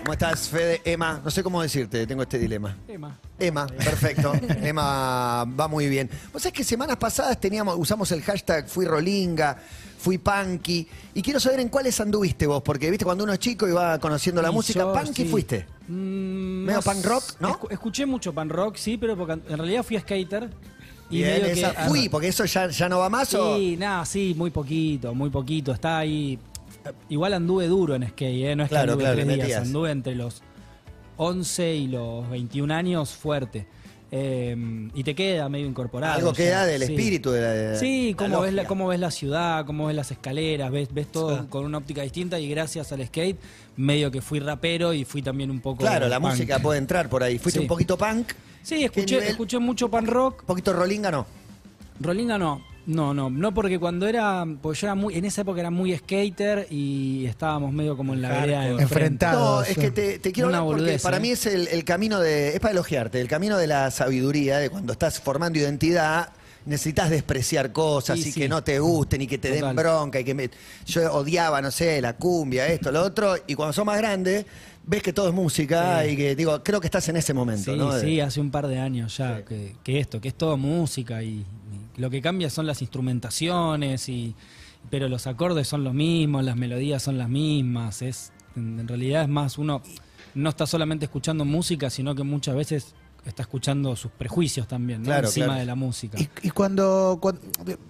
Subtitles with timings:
[0.00, 0.82] ¿Cómo estás, Fede?
[0.84, 2.76] Emma, no sé cómo decirte, tengo este dilema.
[2.88, 3.16] Emma.
[3.38, 4.32] Emma, perfecto.
[4.62, 6.10] Emma va muy bien.
[6.32, 9.56] Vos sabés que semanas pasadas teníamos, usamos el hashtag fui rolinga,
[9.98, 10.88] fui punky.
[11.14, 14.00] Y quiero saber en cuáles anduviste vos, porque viste cuando uno es chico y va
[14.00, 15.28] conociendo la Y música, yo, punky sí.
[15.28, 15.66] fuiste.
[15.86, 17.60] Mm, Medio punk rock, ¿no?
[17.60, 20.50] escu- escuché mucho punk rock, sí, pero porque en realidad fui skater.
[21.12, 23.56] Y Bien, medio que- esa- fui, porque eso ya, ya no va más o.
[23.56, 25.72] Sí, nada, sí, muy poquito, muy poquito.
[25.72, 26.38] Está ahí.
[27.10, 28.56] Igual anduve duro en skate, ¿eh?
[28.56, 29.62] no es que Claro, anduve claro, tres días, metías.
[29.62, 30.42] anduve entre los
[31.18, 33.66] 11 y los 21 años fuerte.
[34.14, 34.54] Eh,
[34.92, 36.14] y te queda medio incorporado.
[36.18, 36.92] Algo queda del sí.
[36.92, 37.48] espíritu de la.
[37.48, 40.92] de Sí, la cómo ves, la, cómo ves la ciudad, cómo ves las escaleras, ves,
[40.92, 43.38] ves todo con una óptica distinta y gracias al skate
[43.76, 45.78] medio que fui rapero y fui también un poco...
[45.78, 46.32] Claro, la punk.
[46.32, 47.38] música puede entrar por ahí.
[47.38, 47.64] Fuiste Sí.
[47.64, 50.40] un poquito punk, Sí, escuché, escuché mucho punk rock.
[50.40, 51.26] un poquito rolinga, no.
[51.98, 55.60] Rolinga no, no, no, no porque cuando era, porque yo era muy, en esa época
[55.60, 58.82] era muy skater y estábamos medio como en la vereda de enfrente.
[58.82, 59.60] Enfrentado.
[59.60, 61.20] No, es que te, te quiero Una hablar porque boludez, para ¿eh?
[61.20, 62.48] mí es el, el camino de.
[62.54, 66.30] Es para elogiarte, el camino de la sabiduría, de cuando estás formando identidad.
[66.64, 68.40] Necesitas despreciar cosas Sí, y sí.
[68.42, 70.48] que no te gusten y que te den bronca y que me-
[70.86, 74.46] yo odiaba, no sé, la cumbia, esto, lo otro, y cuando sos más grande,
[74.86, 76.10] ves que todo es música Sí.
[76.10, 77.98] y que digo, creo que estás en ese momento, Sí, ¿no?
[77.98, 79.42] Sí, hace un par de años ya Sí.
[79.48, 81.44] que, que esto, que es todo música y
[81.96, 84.34] lo que cambia son las instrumentaciones y
[84.90, 89.28] pero los acordes son los mismos, las melodías son las mismas, es en, realidad es
[89.28, 89.82] más uno
[90.34, 95.06] no está solamente escuchando música, sino que muchas veces está escuchando sus prejuicios también, ¿no?
[95.06, 95.60] Claro, encima claro.
[95.60, 96.18] de la música.
[96.18, 97.40] Y, y cuando, cuando-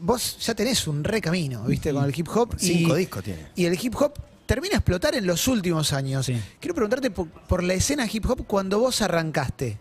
[0.01, 1.93] vos ya tenés un re camino, ¿viste?
[1.93, 2.55] Con el hip hop.
[2.59, 3.47] Cinco y, discos tiene.
[3.57, 4.13] Y el hip hop
[4.45, 6.27] termina a explotar en los últimos años.
[6.27, 6.37] Sí.
[6.61, 9.79] Quiero preguntarte por, por la escena hip hop cuando vos arrancaste.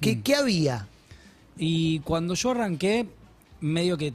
[0.00, 0.22] ¿Qué, Mm.
[0.22, 0.88] qué había?
[1.58, 3.06] Y cuando yo arranqué,
[3.64, 4.12] medio que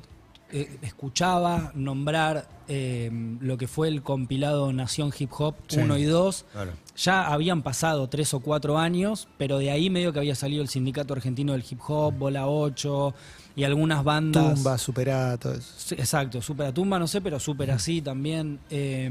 [0.51, 6.45] eh, escuchaba nombrar eh, lo que fue el compilado Nación Hip Hop 1 y 2.
[6.51, 6.71] Claro.
[6.97, 10.67] Ya habían pasado tres o cuatro años, pero de ahí medio que había salido el
[10.69, 13.13] Sindicato Argentino del Hip Hop, Bola 8
[13.55, 14.55] y algunas bandas.
[14.55, 15.73] Tumba, superá, todo eso.
[15.77, 18.59] Sí, Exacto, Super a Tumba, no sé, pero Super así también.
[18.69, 19.09] eh,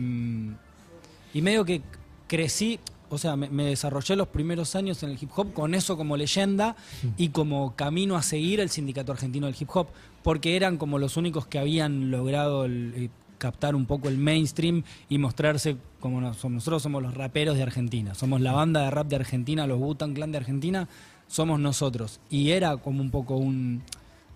[1.35, 1.83] y medio que
[2.27, 5.97] crecí, o sea, me, me desarrollé los primeros años en el hip hop con eso
[5.97, 6.77] como leyenda
[7.17, 9.89] y como camino a seguir el Sindicato Argentino del Hip Hop,
[10.23, 15.19] porque eran como los únicos que habían logrado eh, captar un poco el mainstream y
[15.19, 19.17] mostrarse como nos- nosotros somos los raperos de Argentina, somos la banda de rap de
[19.17, 20.89] Argentina, los Wu-Tang Clan de Argentina,
[21.29, 22.21] somos nosotros.
[22.31, 23.83] Y era como un poco un...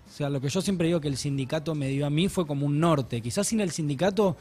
[0.09, 2.47] O sea, lo que yo siempre digo que el sindicato me dio a mí fue
[2.47, 3.23] como un norte.
[3.23, 4.37] Quizás sin el sindicato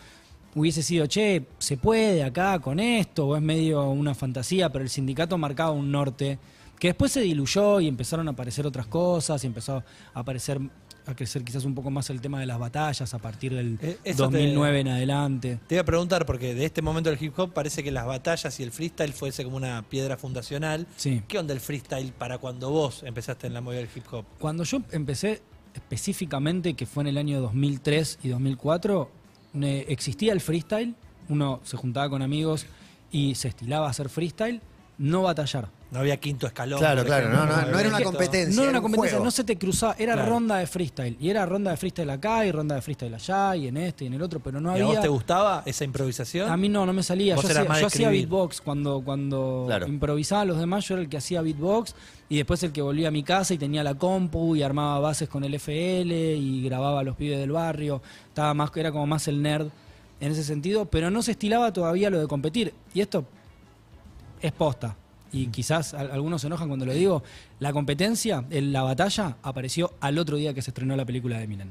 [0.54, 4.90] hubiese sido, che, se puede acá con esto, o es medio una fantasía, pero el
[4.90, 6.40] sindicato marcaba un norte
[6.78, 10.60] que después se diluyó y empezaron a aparecer otras cosas y empezó a aparecer
[11.06, 13.98] a crecer quizás un poco más el tema de las batallas a partir del Eh,
[14.04, 15.60] eso te- 2009 en adelante.
[15.68, 18.60] Te iba a preguntar, porque de este momento del hip hop parece que las batallas
[18.60, 20.88] y el freestyle fuese como una piedra fundacional.
[20.98, 21.22] Sí.
[21.28, 24.26] ¿Qué onda el freestyle para cuando vos empezaste en la movida del hip hop?
[24.40, 25.42] Cuando yo empecé
[25.74, 29.10] específicamente, que fue en el año 2003 y 2004,
[29.54, 30.96] ne- existía el freestyle,
[31.30, 32.66] uno se juntaba con amigos
[33.12, 34.62] y se estilaba a hacer freestyle,
[34.98, 35.70] no batallar.
[35.92, 36.80] No había quinto escalón.
[36.80, 38.56] Claro, claro, no, no, no era una competencia.
[38.56, 40.30] No era una un competencia, no se te cruzaba, era Claro.
[40.30, 41.18] ronda de freestyle.
[41.20, 44.08] Y era ronda de freestyle acá y ronda de freestyle allá y en este y
[44.08, 44.86] en el otro, pero no ¿Y a había...
[44.86, 46.50] vos te gustaba esa improvisación?
[46.50, 47.36] A mí no, no me salía.
[47.36, 49.86] Yo hacía, yo beatbox cuando, cuando Claro.
[49.88, 51.94] improvisaban los demás, yo era el que hacía beatbox
[52.30, 55.28] y después el que volvía a mi casa y tenía la compu y armaba bases
[55.28, 58.02] con el FL y grababa a los pibes del barrio.
[58.30, 59.68] Estaba más, era como más el nerd
[60.22, 62.74] en ese sentido, pero no se estilaba todavía lo de competir.
[62.94, 63.26] Y esto
[64.42, 64.96] es posta.
[65.34, 67.24] Y quizás al- algunos se enojan cuando lo digo.
[67.60, 71.44] La competencia, en la batalla, apareció al otro día que se estrenó la película de
[71.46, 71.70] Eminem.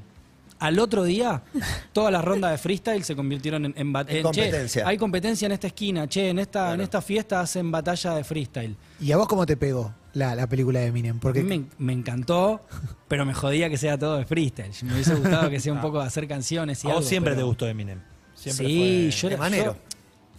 [0.59, 1.43] Al otro día,
[1.93, 3.93] todas las rondas de freestyle se convirtieron en, en,
[4.23, 4.83] competencia.
[4.83, 8.25] Che, hay competencia en esta esquina, che, en esta, en esta fiesta hacen batalla de
[8.25, 8.77] freestyle.
[9.01, 11.19] ¿Y a vos cómo te pegó la, la película de Eminem?
[11.19, 12.63] Porque me, me encantó,
[13.09, 14.73] pero me jodía que sea todo de freestyle.
[14.85, 17.33] Me hubiese gustado que sea un poco de hacer canciones y a vos algo, siempre
[17.33, 18.01] pero- te gustó Eminem.
[18.35, 19.65] Siempre sí, fue- yo De manero.
[19.75, 19.81] yo-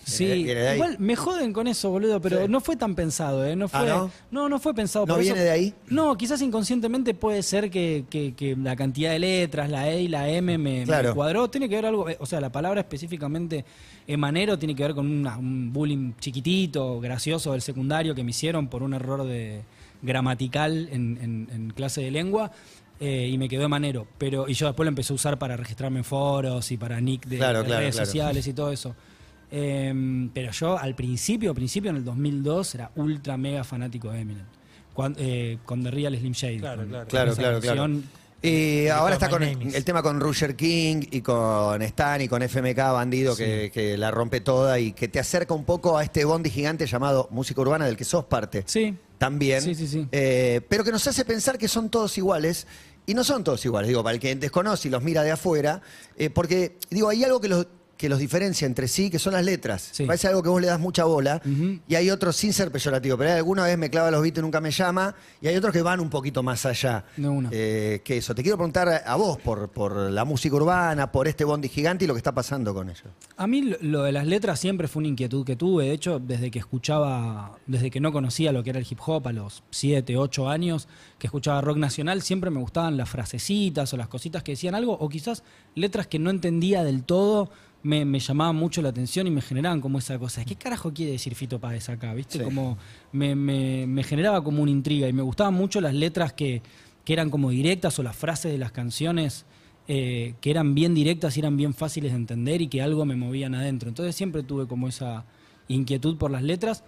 [0.03, 2.47] Sí, igual me joden con eso, boludo, pero Sí.
[2.51, 3.55] no fue tan pensado, ¿eh?
[3.55, 4.49] No fue, Ah, ¿no?
[4.49, 5.43] no, fue pensado ¿No por viene eso.
[5.45, 5.73] de ahí?
[5.89, 10.07] No, quizás inconscientemente puede ser que, que- que la cantidad de letras, la E y
[10.07, 11.49] la M me, cuadró.
[11.49, 13.63] Tiene que ver algo, eh, o sea, la palabra específicamente
[14.07, 18.67] emanero tiene que ver con una- un bullying chiquitito, gracioso del secundario que me hicieron
[18.67, 19.61] por un error de
[20.01, 22.51] gramatical en, en- en clase de lengua.
[23.03, 24.05] eh, y me quedó emanero.
[24.19, 27.25] Pero, y yo después lo empecé a usar para registrarme en foros y para nick
[27.25, 28.95] de, Claro, de claro, redes sociales y todo eso.
[29.51, 34.45] Eh, pero yo al principio, principio en el 2002 era ultra mega fanático de Eminem.
[34.93, 36.59] Cuan- eh, con The Real Slim Shady.
[36.59, 37.05] Claro, con- claro.
[37.05, 37.91] con Claro, claro,
[38.41, 42.77] Y ahora está con el, tema con Roger King y con Stan y con FMK
[42.91, 46.49] Bandido que, que la rompe toda y que te acerca un poco a este bondi
[46.49, 48.63] gigante llamado música urbana del que sos parte.
[48.65, 48.95] Sí.
[49.17, 49.61] También.
[49.61, 50.07] Sí, sí, sí.
[50.11, 52.65] Eh, pero que nos hace pensar que son todos iguales.
[53.05, 55.81] Y no son todos iguales, digo, para el que desconoce y los mira de afuera,
[56.17, 57.65] eh, porque, digo, hay algo que los,
[58.01, 59.89] que los diferencia entre sí, que son las letras.
[59.91, 60.05] Sí.
[60.05, 61.39] Parece algo que vos le das mucha bola,
[61.87, 64.41] y hay otros sin ser peyorativo, pero hay alguna vez me clava los beats y
[64.41, 67.05] nunca me llama, y hay otros que van un poquito más allá
[67.51, 68.33] eh, que eso.
[68.33, 72.07] Te quiero preguntar a vos por, por la música urbana, por este bondi gigante y
[72.07, 73.03] lo que está pasando con ello.
[73.37, 75.85] A mí lo de las letras siempre fue una inquietud que tuve.
[75.85, 79.27] De hecho, desde que escuchaba, desde que no conocía lo que era el hip hop
[79.27, 80.87] a los 7, 8 años,
[81.19, 84.93] que escuchaba rock nacional, siempre me gustaban las frasecitas o las cositas que decían algo,
[84.93, 85.43] o quizás
[85.75, 87.51] letras que no entendía del todo,
[87.83, 90.45] me, me llamaban mucho la atención y me generaban como esa cosa.
[90.45, 92.13] ¿Qué carajo quiere decir Fito Páez acá?
[92.13, 92.37] ¿Viste?
[92.39, 92.43] Sí.
[92.43, 92.77] Como
[93.11, 96.61] me, me- me generaba como una intriga y me gustaban mucho las letras que,
[97.05, 99.45] que eran como directas o las frases de las canciones
[99.87, 103.15] eh, que eran bien directas y eran bien fáciles de entender y que algo me
[103.15, 103.89] movían adentro.
[103.89, 105.25] Entonces siempre tuve como esa
[105.67, 106.83] inquietud por las letras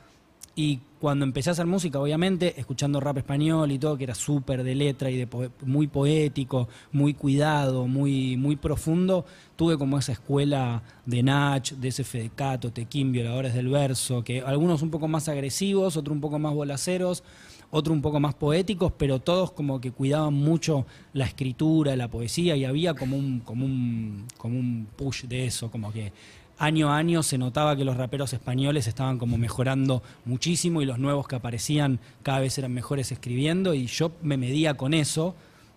[0.55, 4.63] y cuando empecé a hacer música, obviamente, escuchando rap español y todo, que era súper
[4.63, 10.13] de letra y de poe- muy poético, muy cuidado, muy, muy profundo, tuve como esa
[10.13, 15.27] escuela de Nach, de ese Fedecato, Tequín, Violadores del Verso, que algunos un poco más
[15.27, 17.23] agresivos, otros un poco más bolaceros,
[17.71, 22.55] otros un poco más poéticos, pero todos como que cuidaban mucho la escritura, la poesía,
[22.55, 26.13] y había como un, como un, como un push de eso, como que
[26.57, 30.99] año a año se notaba que los raperos españoles estaban como mejorando muchísimo y los
[30.99, 35.35] nuevos que aparecían cada vez eran mejores escribiendo y yo me medía con eso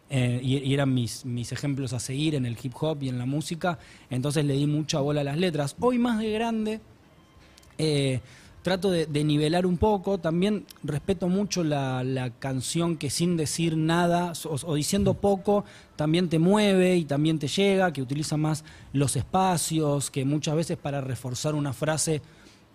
[0.08, 3.26] eh, y, eran mis, mis ejemplos a seguir en el hip hop y en la
[3.26, 3.78] música,
[4.08, 5.74] entonces le di mucha bola a las letras.
[5.80, 6.80] Hoy más de grande
[7.78, 8.20] eh,
[8.66, 13.76] trato de, de nivelar un poco, también respeto mucho la, la canción que sin decir
[13.76, 15.64] nada o, o diciendo poco
[15.94, 20.76] también te mueve y también te llega, que utiliza más los espacios, que muchas veces
[20.76, 22.22] para reforzar una frase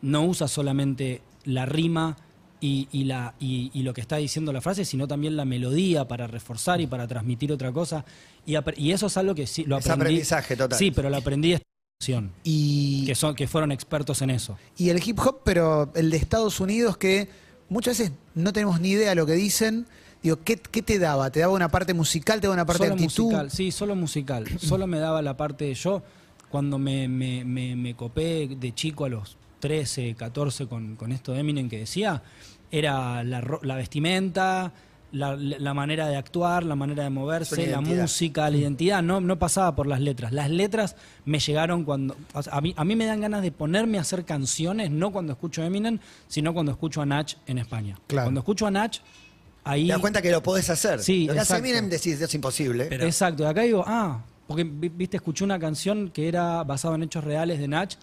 [0.01, 2.15] no usa solamente la rima
[2.61, 6.07] y, y la, y, y lo que está diciendo la frase, sino también la melodía
[6.07, 8.05] para reforzar y para transmitir otra cosa.
[8.45, 8.55] Y,
[8.91, 10.03] eso es algo que sí lo Es aprendí.
[10.03, 10.79] aprendizaje total.
[10.79, 11.57] Sí, pero lo aprendí
[12.43, 14.57] Y, que, son, que fueron expertos en eso.
[14.77, 17.29] y el hip hop, pero el de Estados Unidos, que
[17.69, 19.85] muchas veces no tenemos ni idea de lo que dicen.
[20.23, 21.31] Digo, ¿qué, qué te daba?
[21.31, 22.39] ¿Te daba una parte musical?
[22.39, 23.23] ¿Te daba una parte solo de actitud?
[23.23, 24.45] musical, sí, solo musical.
[24.59, 26.03] solo me daba la parte de yo.
[26.49, 31.31] Cuando me, me, me, me copé de chico a los 13, 14 con, con esto
[31.31, 32.21] de Eminem que decía,
[32.71, 34.73] era la vestimenta,
[35.11, 39.37] la, la manera de actuar, la manera de moverse, la música, la identidad, no, no
[39.37, 40.31] pasaba por las letras.
[40.31, 42.15] Las letras me llegaron cuando...
[42.33, 45.11] o sea, a, mí, a mí me dan ganas de ponerme a hacer canciones, no
[45.11, 47.97] cuando escucho Eminem, sino cuando escucho a Nach en España.
[48.07, 48.25] Claro.
[48.27, 48.97] Cuando escucho a Nach,
[49.63, 49.87] ahí...
[49.87, 51.01] Te das cuenta que lo podés hacer.
[51.01, 51.57] Sí, Lo que hace.
[51.57, 52.85] Eminem decís, es imposible.
[52.85, 56.95] Pero- Exacto, y acá digo, ah, porque vi- viste, escuché una canción que era basada
[56.95, 57.93] en hechos reales de Nach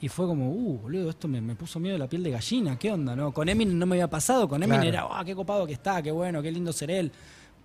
[0.00, 2.92] y fue como, uh, boludo, esto me, me puso miedo la piel de gallina, ¿qué
[2.92, 3.16] onda?
[3.16, 4.82] no Con Eminem no me había pasado, con Claro.
[4.82, 7.10] era, ah, qué copado que está, qué bueno, qué lindo ser él.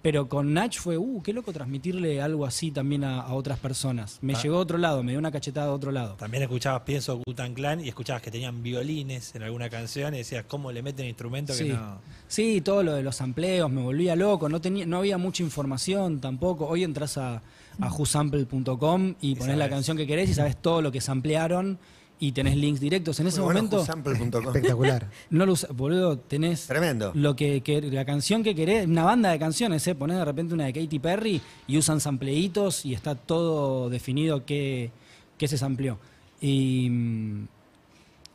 [0.01, 4.19] Pero con Nach fue, uh, qué loco transmitirle algo así también a, a otras personas.
[4.21, 4.41] Me Ah.
[4.43, 6.15] llegó a otro lado, me dio una cachetada a otro lado.
[6.15, 10.43] También escuchabas Pienso Gutan Clan y escuchabas que tenían violines en alguna canción y decías
[10.45, 11.67] cómo le meten instrumentos Sí.
[11.67, 11.99] que no.
[12.27, 16.19] Sí, todo lo de los amplios me volvía loco, no tenía, no había mucha información
[16.19, 16.67] tampoco.
[16.67, 17.41] Hoy entras a,
[17.79, 21.79] a whosample.com y pones la canción que querés y sabes todo lo que samplearon
[22.25, 23.19] y tenés links directos.
[23.19, 24.41] En ese Muy bueno, momento.
[24.47, 25.09] Espectacular.
[25.29, 27.11] no lo usas, boludo, tenés Tremendo.
[27.15, 29.93] lo que, que- la canción que querés, una banda de canciones, ¿eh?
[29.95, 34.91] ponés de repente una de Katy Perry y usan sampleitos y está todo definido que,
[35.37, 35.97] que se sampleó.
[36.39, 37.47] Y, mm,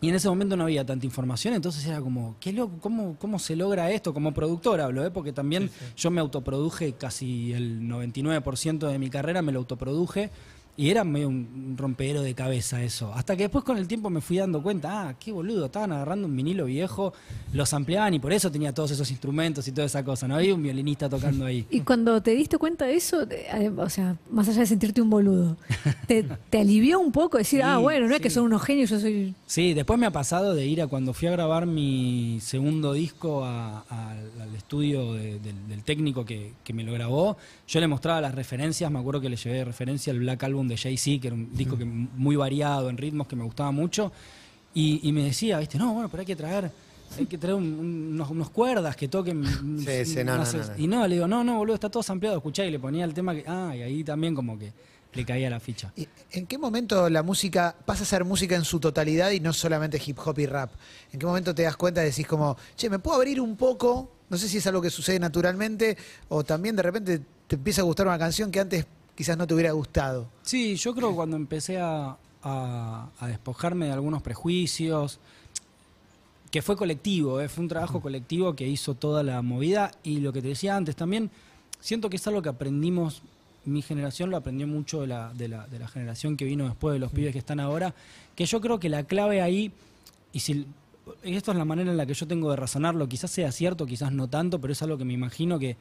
[0.02, 2.74] y en ese momento no había tanta información, entonces era como, ¿qué loco?
[2.80, 4.12] ¿Cómo, cómo se logra esto?
[4.12, 5.10] Como productor hablo, ¿eh?
[5.10, 10.30] porque también yo me autoproduje casi el 99% de mi carrera, me lo autoproduje.
[10.80, 13.12] Y era medio un rompedero de cabeza eso.
[13.12, 16.28] Hasta que después con el tiempo me fui dando cuenta, ah, qué boludo, estaban agarrando
[16.28, 17.12] un vinilo viejo,
[17.52, 20.28] los ampliaban y por eso tenía todos esos instrumentos y toda esa cosa.
[20.28, 21.66] No había un violinista tocando ahí.
[21.70, 25.10] Y cuando te diste cuenta de eso, eh, o sea, más allá de sentirte un
[25.10, 25.56] boludo,
[26.06, 28.90] te, te alivió un poco decir, Sí, ah, bueno, no es que son unos genios,
[28.90, 29.34] yo soy...
[29.46, 33.44] Sí, después me ha pasado de ir a cuando fui a grabar mi segundo disco
[33.44, 37.36] a- a- al estudio de- del, del técnico que, que me lo grabó.
[37.66, 40.67] Yo le mostraba las referencias, me acuerdo que le llevé de referencia el Black Album
[40.68, 44.12] de Jay-Z, que era un disco que, muy variado en ritmos que me gustaba mucho.
[44.74, 46.70] Y, y me decía, viste, no, bueno, pero hay que traer,
[47.18, 49.42] hay que traer un- un- unos, unos cuerdas que toquen.
[49.84, 50.58] Sí, sí, no, sé.
[50.58, 50.72] no, no.
[50.78, 53.14] Y no, le digo, no, no, boludo, está todo ampliado, escuchá, y le ponía el
[53.14, 53.44] tema que.
[53.46, 54.72] Ah, y ahí también como que
[55.14, 55.90] le caía la ficha.
[55.96, 59.52] ¿Y ¿En qué momento la música pasa a ser música en su totalidad y no
[59.54, 60.70] solamente hip hop y rap?
[61.12, 64.12] ¿En qué momento te das cuenta y decís como, che, ¿me puedo abrir un poco
[64.28, 65.96] No sé si es algo que sucede naturalmente
[66.28, 68.84] o también de repente te empieza a gustar una canción que antes
[69.18, 70.28] quizás no te hubiera gustado.
[70.42, 75.18] Sí, yo creo que cuando empecé a, a- a despojarme de algunos prejuicios,
[76.52, 77.48] que fue colectivo, ¿eh?
[77.48, 80.94] fue un trabajo colectivo que hizo toda la movida y lo que te decía antes
[80.94, 81.32] también,
[81.80, 83.22] siento que es algo que aprendimos,
[83.64, 86.92] mi generación lo aprendió mucho de la, de la, de la generación que vino después
[86.92, 87.92] de los pibes que están ahora,
[88.36, 89.72] que yo creo que la clave ahí,
[90.32, 90.64] y si
[91.24, 94.12] esto es la manera en la que yo tengo de razonarlo, quizás sea cierto, quizás
[94.12, 95.76] no tanto, pero es algo que me imagino que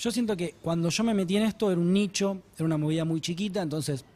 [0.00, 3.04] yo siento que cuando yo me metí en esto era un nicho, era una movida
[3.04, 4.06] muy chiquita, entonces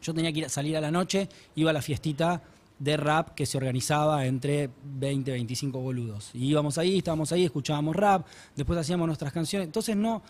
[0.00, 2.42] yo tenía que ir a salir a la noche, iba a la fiestita
[2.78, 6.30] de rap que se organizaba entre 20 25 boludos.
[6.32, 9.66] Y íbamos ahí, estábamos ahí, escuchábamos rap, después hacíamos nuestras canciones.
[9.66, 10.22] Entonces no,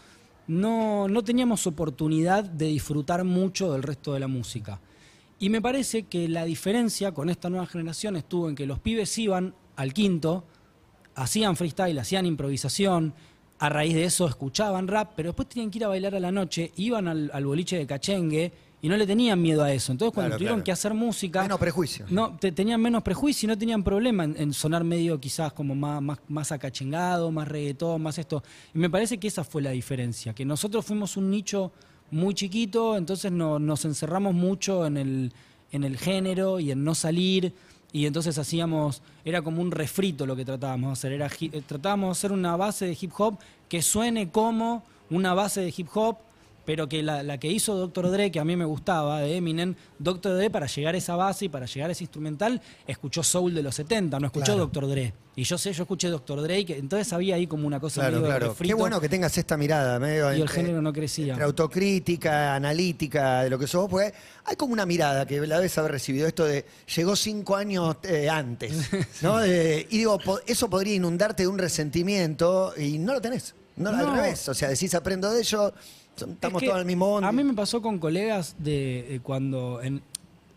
[0.48, 4.80] no, no teníamos oportunidad de disfrutar mucho del resto de la música.
[5.38, 9.16] Y me parece que la diferencia con esta nueva generación estuvo en que los pibes
[9.18, 10.44] iban al quinto,
[11.14, 13.14] hacían freestyle, hacían improvisación,
[13.58, 16.30] a raíz de eso escuchaban rap, pero después tenían que ir a bailar a la
[16.32, 19.90] noche, iban al, al boliche de cachengue y no le tenían miedo a eso.
[19.90, 20.64] Entonces cuando Claro, tuvieron claro.
[20.64, 21.42] que hacer música...
[21.42, 22.06] Menos prejuicio.
[22.10, 25.74] No, te- tenían menos prejuicio y no tenían problema en, en sonar medio quizás como
[25.74, 28.44] más, más, más acachengado, más reggaetón, más esto.
[28.72, 31.72] Y me parece que esa fue la diferencia, que nosotros fuimos un nicho
[32.12, 35.32] muy chiquito, entonces no- nos encerramos mucho en el,
[35.72, 37.52] en el género y en no salir.
[37.92, 41.12] Y entonces hacíamos, era como un refrito lo que tratábamos de hacer.
[41.12, 45.62] Era, eh, tratábamos de hacer una base de hip hop que suene como una base
[45.62, 46.18] de hip hop,
[46.68, 48.10] pero que la, la que hizo Dr.
[48.10, 50.36] Dre, que a mí me gustaba, de Eminem, Dr.
[50.36, 53.62] Dre para llegar a esa base y para llegar a ese instrumental, escuchó Soul de
[53.62, 54.66] los 70, no escuchó Claro.
[54.66, 54.86] Dr.
[54.86, 55.14] Dre.
[55.34, 56.42] Y yo sé, yo escuché Dr.
[56.42, 58.54] Dre, y que, entonces había ahí como una cosa Claro, medio claro.
[58.60, 61.32] Qué bueno que tengas esta mirada, medio y el género no crecía.
[61.32, 64.12] entre autocrítica, analítica, de lo que sos vos, porque
[64.44, 68.28] hay como una mirada que la debes haber recibido, esto de llegó cinco años eh,
[68.28, 68.90] antes,
[69.22, 69.42] ¿no?
[69.42, 73.96] Eh, y digo, eso podría inundarte de un resentimiento y no lo tenés, no, al
[73.96, 74.16] No.
[74.16, 75.72] revés, o sea, decís aprendo de ello,
[76.22, 77.26] estamos Es que todos en el mismo bondi.
[77.28, 80.02] A mí me pasó con colegas de, de cuando en-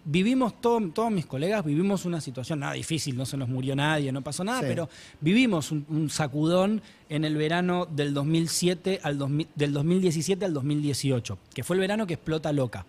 [0.03, 4.11] vivimos, todo- todos mis colegas vivimos una situación, nada difícil, no se nos murió nadie,
[4.11, 4.65] no pasó nada, Sí.
[4.67, 4.89] pero
[5.19, 11.37] vivimos un, un sacudón en el verano del 2007 al 2000 del 2017 al 2018,
[11.53, 12.85] que fue el verano que explota Loca,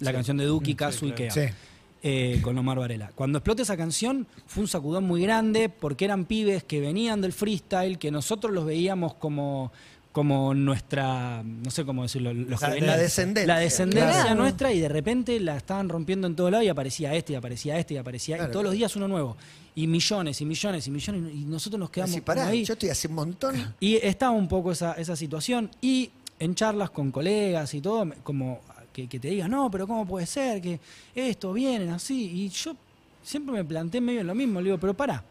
[0.00, 1.30] la canción de Duki, Kazu y Kea.
[1.30, 1.40] Sí.
[2.02, 3.12] eh, con Omar Varela.
[3.14, 7.34] Cuando explota esa canción fue un sacudón muy grande porque eran pibes que venían del
[7.34, 9.70] freestyle, que nosotros los veíamos como,
[10.12, 13.54] como nuestra, no sé cómo decirlo, los La- que la descendencia.
[13.54, 14.34] La descendencia Claro.
[14.40, 17.78] nuestra y de repente la estaban rompiendo en todos lados y aparecía este y aparecía
[17.78, 19.36] este y aparecía Claro, y todos los días uno nuevo.
[19.76, 22.64] Y millones y millones y millones y nosotros nos quedamos pará, ahí.
[22.64, 23.74] yo estoy hace un montón.
[23.78, 25.70] Y estaba un poco esa, esa situación.
[25.80, 28.60] Y en charlas con colegas y todo, como
[28.92, 30.80] que, que te digan, no, pero ¿cómo puede ser que
[31.14, 32.24] esto vienen así?
[32.44, 32.74] Y yo
[33.22, 34.60] siempre me planteé medio en lo mismo.
[34.60, 35.22] Le digo, pero pará,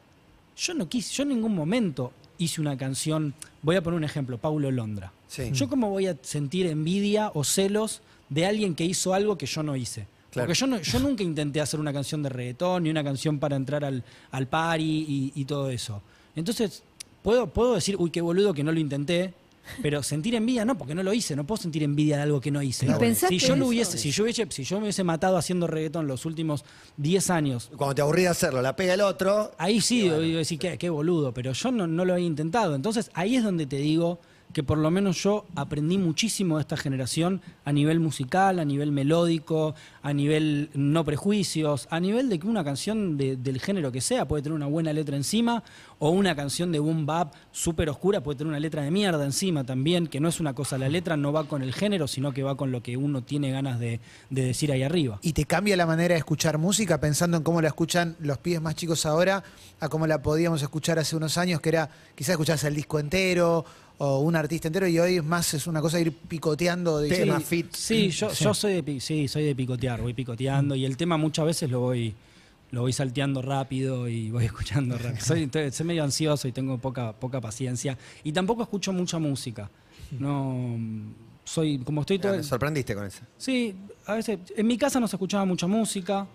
[0.56, 3.36] yo no quise, yo en ningún momento hice una canción.
[3.62, 5.12] Voy a poner un ejemplo, Paulo Londra.
[5.28, 5.52] Sí.
[5.54, 9.62] Yo cómo voy a sentir envidia o celos de alguien que hizo algo que yo
[9.62, 10.08] no hice.
[10.32, 10.48] Claro.
[10.48, 13.56] Porque yo, no, yo nunca intenté hacer una canción de reggaetón ni una canción para
[13.56, 16.02] entrar al, al party y, y todo eso.
[16.36, 16.84] Entonces,
[17.24, 19.34] puedo, puedo decir, uy, qué boludo que no lo intenté,
[19.82, 21.36] pero sentir envidia no, porque no lo hice.
[21.36, 22.86] No puedo sentir envidia de algo que no hice.
[22.86, 25.68] ¿Y pensaste Si yo, lo hubiese, si, yo hubiese, si yo me hubiese matado haciendo
[25.68, 26.66] reggaetón los últimos
[26.98, 29.52] 10 años, Cuando te aburrí de hacerlo, la pega el otro.
[29.58, 32.76] Ahí sí, digo, decir, qué, qué boludo, pero yo no, no lo había intentado.
[32.76, 34.20] Entonces ahí es donde te digo
[34.54, 38.92] que por lo menos yo aprendí muchísimo de esta generación a nivel musical, a nivel
[38.92, 44.02] melódico, a nivel no prejuicios, a nivel de que una canción de- del género que
[44.02, 45.64] sea puede tener una buena letra encima,
[46.00, 49.64] o una canción de boom bap súper oscura puede tener una letra de mierda encima
[49.66, 52.42] también, que no es una cosa, la letra no va con el género, sino que
[52.42, 54.00] va con lo que uno tiene ganas de,
[54.32, 55.20] de decir ahí arriba.
[55.22, 58.62] ¿Y te cambia la manera de escuchar música pensando en cómo la escuchan los pibes
[58.62, 59.44] más chicos ahora
[59.80, 63.66] a cómo la podíamos escuchar hace unos años, que era quizás escucharse el disco entero
[64.00, 67.10] o un artista entero y hoy es más es una cosa de ir picoteando de
[67.10, 67.74] Tema fit.
[67.74, 71.46] Sí, yo, yo soy de sí, soy de picotear, voy picoteando y el tema muchas
[71.46, 72.16] veces lo voy
[72.72, 75.26] lo voy salteando rápido y voy escuchando rápido.
[75.26, 79.70] Soy, entonces, soy medio ansioso y tengo poca poca paciencia y tampoco escucho mucha música.
[80.18, 80.78] No
[81.44, 83.20] soy como estoy todo Me sorprendiste con eso.
[83.38, 83.76] Sí,
[84.06, 86.26] a veces en mi casa no se escuchaba mucha música.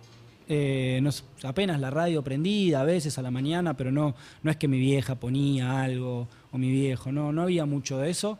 [0.48, 1.02] Eh,
[1.42, 4.78] apenas la radio prendida a veces a la mañana, pero no, no es que mi
[4.78, 8.38] vieja ponía algo o mi viejo, no, no había mucho de eso.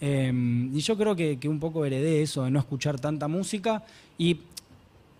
[0.00, 0.32] Eh,
[0.72, 3.82] y yo creo que, que un poco heredé eso de no escuchar tanta música
[4.18, 4.40] y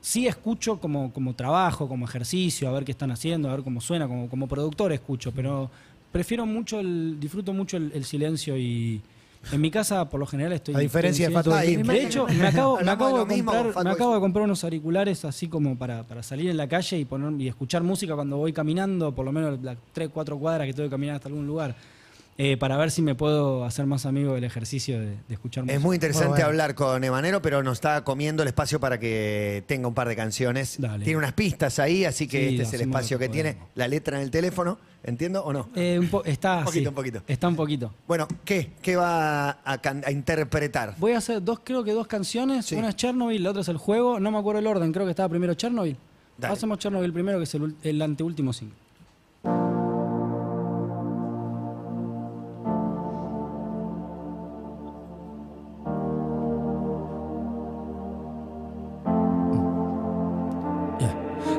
[0.00, 3.80] sí escucho como, como trabajo, como ejercicio, a ver qué están haciendo, a ver cómo
[3.80, 5.70] suena, como, como productor escucho, pero
[6.12, 9.00] prefiero mucho, el, disfruto mucho el silencio y
[9.52, 10.74] en mi casa por lo general estoy...
[10.74, 11.54] A diferencia de.
[11.54, 14.64] Ahí, De hecho, me acabo, me acabo de mismo, comprar, me acabo de comprar unos
[14.64, 18.36] auriculares así como para, para salir en la calle y poner y escuchar música cuando
[18.36, 21.46] voy caminando, por lo menos las 3, 4 cuadras que tengo que caminar hasta algún
[21.46, 21.74] lugar.
[22.36, 25.76] Eh, para ver si me puedo hacer más amigo del ejercicio de, de escuchar música.
[25.76, 26.46] Es muy interesante bueno.
[26.46, 30.16] hablar con Emanero, pero nos está comiendo el espacio para que tenga un par de
[30.16, 30.76] canciones.
[30.78, 31.04] Dale.
[31.04, 33.56] Tiene unas pistas ahí, así que Sí, este es el espacio que que tiene.
[33.74, 35.68] La letra en el teléfono, ¿entiendo o no?
[35.74, 37.22] Eh, un está, Un poquito, sí, un poquito.
[37.26, 37.94] Está un poquito.
[38.06, 38.72] Bueno, ¿qué?
[38.82, 40.94] ¿Qué va a, interpretar?
[40.98, 42.66] Voy a hacer dos, creo que dos canciones.
[42.66, 42.74] Sí.
[42.74, 44.20] Una es Chernobyl, la otra es el juego.
[44.20, 45.96] No me acuerdo el orden, creo que estaba primero Chernobyl.
[46.36, 46.52] Dale.
[46.52, 48.83] Hacemos Chernobyl primero, que es el, el anteúltimo single.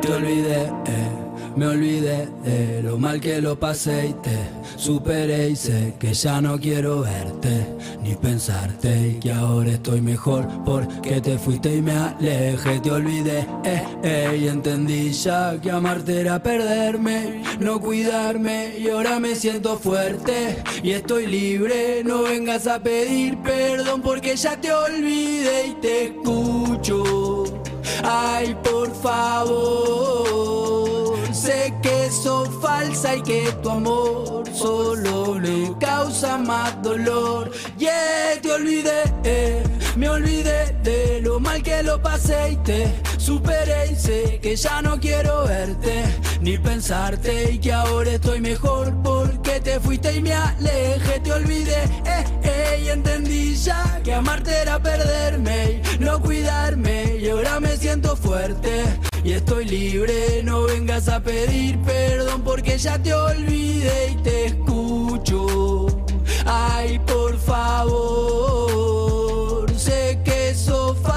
[0.05, 1.09] Te olvidé, eh,
[1.55, 4.37] me olvidé de lo mal que lo pasé y te
[4.77, 7.65] superé y sé que ya no quiero verte
[8.03, 12.79] ni pensarte y que ahora estoy mejor porque te fuiste y me alejé.
[12.81, 19.19] Te olvidé, eh, eh, y entendí ya que amarte era perderme, no cuidarme y ahora
[19.19, 22.03] me siento fuerte y estoy libre.
[22.05, 27.44] No vengas a pedir perdón porque ya te olvidé y te escucho.
[28.07, 30.27] Ay, por favor,
[31.33, 37.49] sé que sos falsa y que tu amor solo le causa más dolor.
[37.79, 39.01] Yeah, te olvidé,
[39.97, 44.81] me olvidé de lo mal que lo pasé y te superé y sé que ya
[44.81, 46.03] no quiero verte
[46.41, 51.19] ni pensarte y que ahora estoy mejor porque te fuiste y me alejé.
[51.23, 57.29] Te olvidé, eh, eh, y entendí ya que amarte era perderme y no cuidarme y
[57.29, 58.83] ahora me siento fuerte
[59.23, 60.43] y estoy libre.
[60.43, 65.87] No vengas a pedir perdón porque ya te olvidé y te escucho.
[66.45, 69.24] Ay, por favor,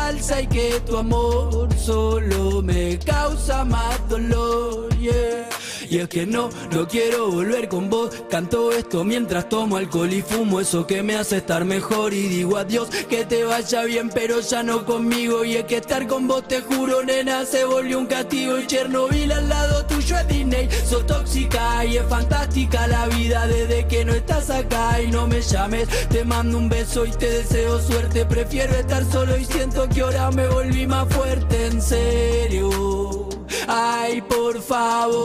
[0.09, 4.89] sos falsa y que tu amor solo me causa más dolor.
[4.99, 5.58] yeah.
[5.91, 8.11] Y es que no, no quiero volver con vos.
[8.29, 12.13] Canto esto mientras tomo alcohol y fumo eso que me hace estar mejor.
[12.13, 15.45] Y digo adiós, que te vaya bien, pero ya no conmigo.
[15.45, 18.59] Y es que estar con vos, te juro, nena, se volvió un castigo.
[18.59, 20.69] Y Chernobyl al lado tuyo es Disney.
[20.85, 25.01] Sos tóxica y es fantástica la vida desde que no estás acá.
[25.01, 28.27] Y no me llames, te mando un beso y te deseo suerte.
[28.27, 33.28] Prefiero estar solo y siento que ahora me volví más fuerte, en serio.
[33.67, 35.19] Ay, por favor,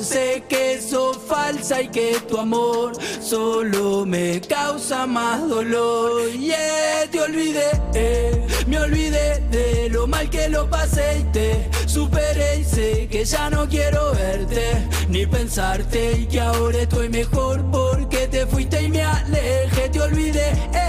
[0.00, 6.30] sé que sos falsa y que tu amor solo me causa más dolor.
[6.32, 12.60] Yeah, te olvidé, eh, me olvidé de lo mal que lo pasé y te superé
[12.60, 18.28] y sé que ya no quiero verte ni pensarte y que ahora estoy mejor porque
[18.28, 19.88] te fuiste y me alejé.
[19.90, 20.79] Te olvidé, eh,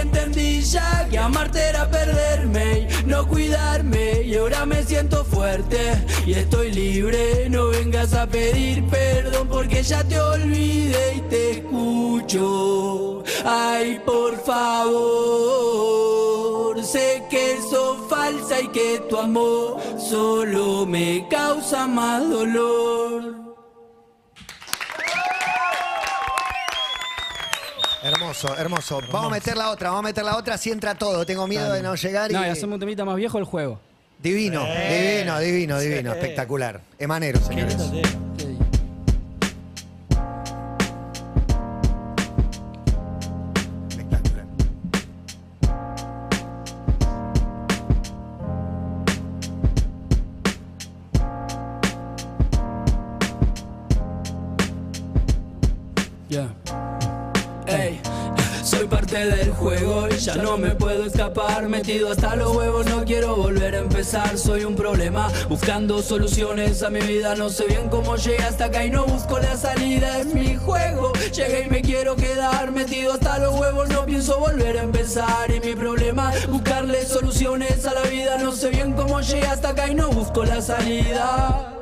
[0.00, 5.78] entendí ya que amarte era perderme y no cuidarme y ahora me siento fuerte
[6.26, 7.48] y estoy libre.
[7.50, 13.24] No vengas a pedir perdón porque ya te olvidé y te escucho.
[13.44, 14.90] Ay, por favor,
[16.84, 23.49] sé que sos falsa y que tu amor solo me causa más dolor.
[28.48, 29.12] Hermoso, hermoso.
[29.12, 31.26] Vamos a meter la otra, vamos a meter la otra, si entra todo.
[31.26, 32.34] Tengo miedo de no llegar y.
[32.34, 33.80] No, y hacemos un temita más viejo el juego.
[34.18, 36.80] Divino, divino, divino, divino, espectacular.
[36.98, 37.76] Emanero, señores.
[43.88, 44.46] Espectacular.
[56.28, 56.48] Yeah.
[57.66, 58.00] Ey,
[58.70, 61.68] soy parte del juego y ya no me puedo escapar.
[61.68, 64.38] Metido hasta los huevos, no quiero volver a empezar.
[64.38, 67.34] Soy un problema buscando soluciones a mi vida.
[67.34, 70.20] No sé bien cómo llegué hasta acá y no busco la salida.
[70.20, 71.12] Es mi juego.
[71.32, 73.88] Llegué y me quiero quedar metido hasta los huevos.
[73.88, 75.50] No pienso volver a empezar.
[75.50, 78.38] Y mi problema buscarle soluciones a la vida.
[78.38, 81.76] No sé bien cómo llegué hasta acá y no busco la salida.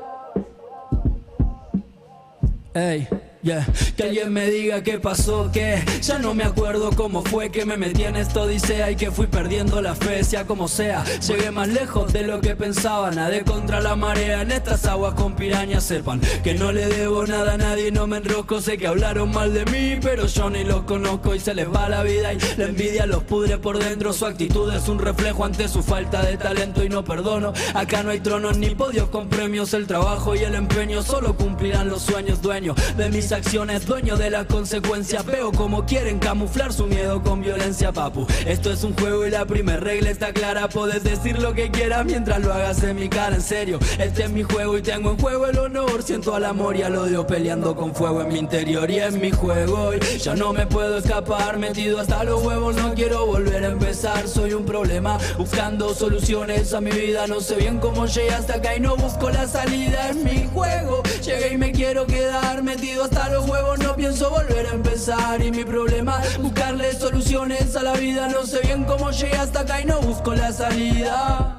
[2.72, 3.08] Ey,
[3.40, 7.76] Que alguien me diga qué pasó, que ya no me acuerdo cómo fue que me
[7.76, 11.04] metí en esta odisea y que fui perdiendo la fe, sea como sea.
[11.26, 15.36] Llegué más lejos de lo que pensaba, nadé contra la marea en estas aguas con
[15.36, 15.84] pirañas.
[15.84, 18.60] Sepan que no le debo nada a nadie, no me enrosco.
[18.60, 21.88] Sé que hablaron mal de mí, pero yo ni los conozco y se les va
[21.88, 24.12] la vida y la envidia los pudre por dentro.
[24.12, 27.52] Su actitud es un reflejo ante su falta de talento y no perdono.
[27.74, 31.88] Acá no hay tronos ni podios con premios, el trabajo y el empeño solo cumplirán
[31.88, 35.24] los sueños dueños de mis acciones, dueño de las consecuencias.
[35.24, 38.26] Veo como quieren camuflar su miedo con violencia, papu.
[38.46, 40.68] Esto es un juego y la primera regla está clara.
[40.68, 43.78] Puedes decir lo que quieras mientras lo hagas en mi cara, en serio.
[43.98, 46.02] Este es mi juego y tengo en juego el honor.
[46.02, 49.30] Siento al amor y al odio peleando con fuego en mi interior y es mi
[49.30, 49.92] juego.
[49.94, 54.26] Y ya no me puedo escapar, metido hasta los huevos, no quiero volver a empezar.
[54.26, 57.28] Soy un problema buscando soluciones a mi vida.
[57.28, 60.08] No sé bien cómo llegué hasta acá y no busco la salida.
[60.10, 61.02] Es mi juego.
[61.24, 63.78] Llegué y me quiero quedar metido hasta los huevos.
[63.80, 65.42] No pienso volver a empezar.
[65.42, 68.28] Y mi problema, buscarle soluciones a la vida.
[68.28, 71.54] No sé bien cómo llegué hasta acá y no busco la salida.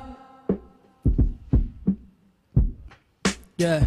[3.57, 3.85] Yeah,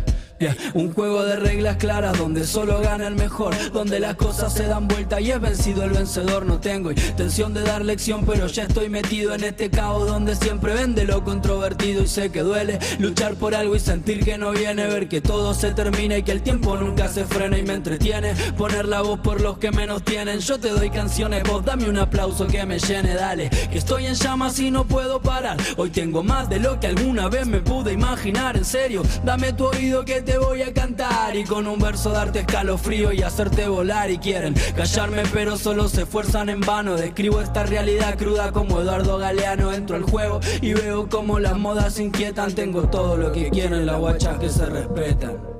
[0.74, 4.88] Un juego de reglas claras donde solo gana el mejor, donde las cosas se dan
[4.88, 6.46] vuelta y es vencido el vencedor.
[6.46, 10.74] No tengo intención de dar lección, pero ya estoy metido en este caos donde siempre
[10.74, 14.86] vende lo controvertido y sé que duele luchar por algo y sentir que no viene,
[14.86, 18.34] ver que todo se termina y que el tiempo nunca se frena y me entretiene.
[18.56, 20.40] Poner la voz por los que menos tienen.
[20.40, 23.50] Yo te doy canciones, vos dame un aplauso que me llene, dale.
[23.70, 25.56] Que estoy en llamas y no puedo parar.
[25.76, 29.02] Hoy tengo más de lo que alguna vez me pude imaginar, en serio.
[29.24, 33.22] Dame tu oído que te voy a cantar y con un verso darte escalofrío y
[33.22, 36.96] hacerte volar y quieren callarme pero solo se esfuerzan en vano.
[36.96, 39.72] Describo esta realidad cruda como Eduardo Galeano.
[39.72, 42.54] Entro al juego y veo como las modas inquietan.
[42.54, 45.52] Tengo todo lo que quieren las guachas que se respetan.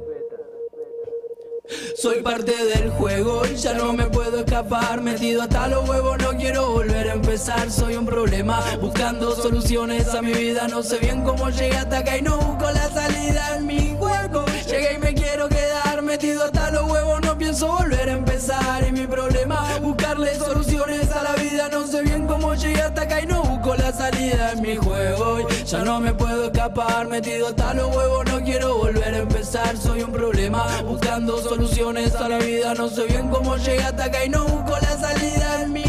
[1.97, 5.01] Soy parte del juego y ya no me puedo escapar.
[5.01, 7.71] Metido hasta los huevos, no quiero volver a empezar.
[7.71, 10.69] Soy un problema buscando soluciones a mi vida.
[10.69, 14.45] No sé bien cómo llegué hasta acá y no busco la salida en mi juego.
[16.13, 17.23] Metido hasta los huevos.
[17.23, 18.87] No pienso volver a empezar.
[18.87, 21.69] Y mi problema buscarle soluciones a la vida.
[21.71, 25.49] No sé bien cómo llegué hasta acá y no busco la salida en mi juego.
[25.65, 27.09] Ya no me puedo escapar.
[27.09, 29.75] Metido hasta los huevos, no quiero volver a empezar.
[29.79, 32.75] Soy un problema buscando soluciones a la vida.
[32.75, 35.82] No sé bien cómo llegué hasta acá y no busco la salida en mi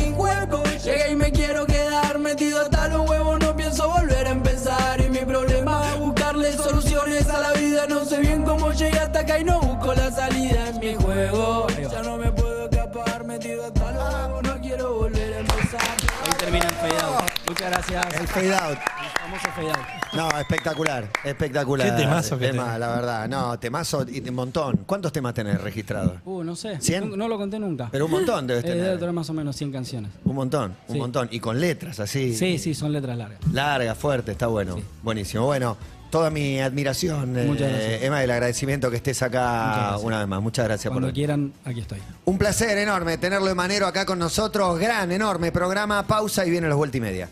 [17.73, 18.21] gracias.
[18.21, 18.77] El fade out.
[18.77, 20.13] El famoso fade out.
[20.13, 21.88] No, espectacular, espectacular.
[21.95, 22.79] Qué temazo que Tema, tenés.
[22.79, 23.27] la verdad.
[23.29, 24.77] No, temazo y un montón.
[24.86, 26.13] ¿Cuántos temas tenés registrados?
[26.25, 26.79] Uh, no sé.
[26.81, 27.09] ¿Cien?
[27.09, 27.89] No, no lo conté nunca.
[27.91, 28.99] Pero un montón debes Eh, debe tener.
[28.99, 30.12] tener más o menos 100 canciones.
[30.23, 30.99] Un montón, un Sí.
[30.99, 31.27] montón.
[31.31, 32.36] Y con letras así.
[32.36, 33.39] Sí, sí, son letras largas.
[33.51, 34.75] Larga, fuerte, está bueno.
[34.75, 34.83] Sí.
[35.01, 35.45] Buenísimo.
[35.45, 35.75] Bueno,
[36.12, 38.03] toda mi admiración, eh, Muchas gracias.
[38.03, 40.41] Emma, el agradecimiento que estés acá una vez más.
[40.41, 41.99] Muchas gracias Cuando por quieran, aquí estoy.
[42.25, 44.77] Un placer enorme tenerlo de manero acá con nosotros.
[44.79, 46.05] Gran, enorme programa.
[46.05, 47.29] Pausa y vienen los vuelta y media.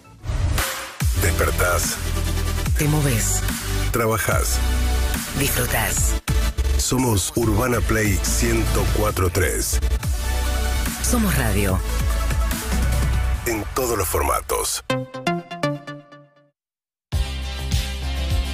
[1.21, 1.95] Despertás,
[2.77, 3.41] Te moves,
[3.91, 4.57] trabajás.
[5.39, 6.13] disfrutás.
[6.77, 9.79] Somos Urbana Play 1043.
[11.09, 11.79] Somos radio.
[13.45, 14.83] En todos los formatos.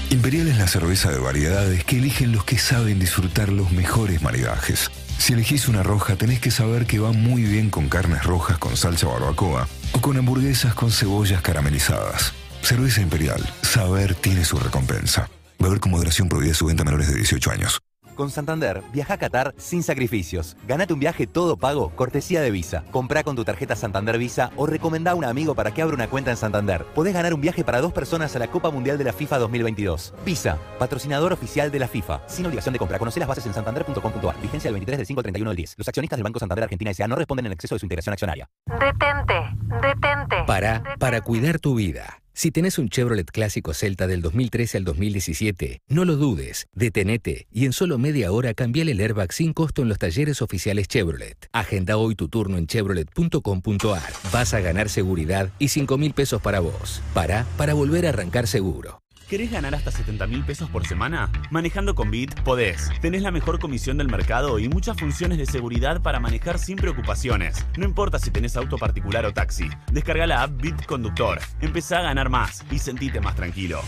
[0.10, 4.90] Imperial es la cerveza de variedades que eligen los que saben disfrutar los mejores maridajes.
[5.18, 8.76] Si elegís una roja, tenés que saber que va muy bien con carnes rojas con
[8.78, 12.34] salsa barbacoa o con hamburguesas con cebollas caramelizadas.
[12.62, 13.42] Cerveza Imperial.
[13.62, 15.30] Saber tiene su recompensa.
[15.60, 17.82] Beber con moderación prohibida su venta a menores de 18 años.
[18.18, 20.58] Con Santander, viaja a Qatar sin sacrificios.
[20.68, 22.84] Ganate un viaje todo pago, cortesía de Visa.
[22.90, 26.10] Comprá con tu tarjeta Santander Visa o recomendá a un amigo para que abra una
[26.10, 26.84] cuenta en Santander.
[26.96, 30.16] Podés ganar un viaje para dos personas a la Copa Mundial de la FIFA 2022.
[30.26, 32.22] Visa, patrocinador oficial de la FIFA.
[32.26, 32.98] Sin obligación de compra.
[32.98, 34.42] Conoce las bases en santander.com.ar.
[34.42, 35.76] Vigencia del 23 del 5 al 31 del 10.
[35.78, 37.08] Los accionistas del Banco Santander Argentina S.A.
[37.08, 38.50] no responden en exceso de su integración accionaria.
[38.66, 39.36] Detente,
[39.80, 40.44] detente.
[40.48, 42.18] Para, para cuidar tu vida.
[42.38, 47.66] Si tenés un Chevrolet clásico Celta del 2013 al 2017, no lo dudes, detenete y
[47.66, 51.50] en solo media hora cambiale el airbag sin costo en los talleres oficiales Chevrolet.
[51.52, 54.14] Agenda hoy tu turno en chevrolet.com.ar.
[54.32, 57.02] Vas a ganar seguridad y 5 mil pesos para vos.
[57.16, 59.02] Para, para volver a arrancar seguro.
[59.28, 61.30] ¿Querés ganar hasta 70 mil pesos por semana?
[61.52, 62.90] Manejando con Bit podés.
[63.02, 67.66] Tenés la mejor comisión del mercado y muchas funciones de seguridad para manejar sin preocupaciones.
[67.78, 69.68] No importa si tenés auto particular o taxi.
[69.92, 71.42] Descarga la app Bit Conductor.
[71.60, 73.82] Empezá a ganar más y sentite más tranquilo.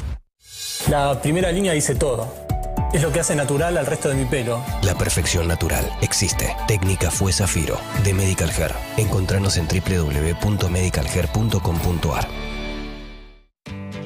[0.90, 2.30] La primera línea dice todo.
[2.92, 4.62] Es lo que hace natural al resto de mi pelo.
[4.84, 6.54] La perfección natural existe.
[6.68, 8.74] Técnica fue Zafiro, de Medical Hair.
[8.98, 12.49] Encontranos en www.medicalhair.com.ar.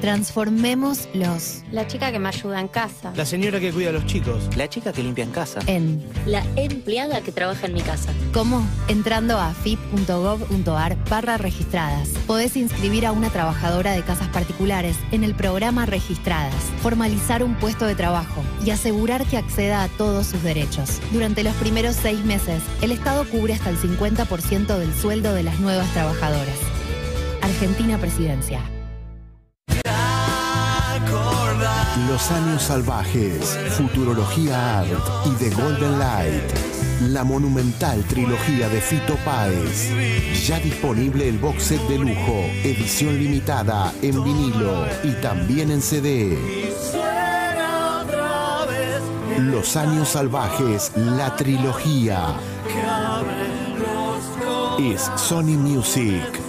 [0.04, 3.10] Transformémoslos La chica que me ayuda en casa.
[3.16, 4.54] La señora que cuida a los chicos.
[4.54, 5.60] La chica que limpia en casa.
[5.66, 8.12] en La empleada que trabaja en mi casa.
[8.34, 8.62] ¿Cómo?
[8.88, 12.10] Entrando a fip.gov.ar barra registradas.
[12.26, 17.86] Podés inscribir a una trabajadora de casas particulares en el programa Registradas, formalizar un puesto
[17.86, 21.00] de trabajo y asegurar que acceda a todos sus derechos.
[21.14, 25.58] Durante los primeros seis meses, el Estado cubre hasta el 50% del sueldo de las
[25.60, 26.58] nuevas trabajadoras.
[27.40, 28.60] Argentina Presidencia.
[32.08, 34.88] Los años salvajes, Futurología Art
[35.26, 36.42] y The Golden Light.
[37.08, 39.90] La monumental trilogía de Fito Páez.
[40.46, 46.38] Ya disponible el box set de lujo, edición limitada en vinilo y también en CD.
[49.38, 52.36] Los años salvajes, la trilogía.
[54.78, 56.43] Es Sony Music.